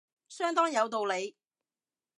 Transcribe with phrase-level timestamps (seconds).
[0.29, 1.35] 相當有道理